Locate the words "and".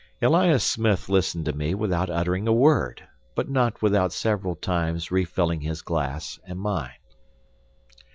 6.43-6.59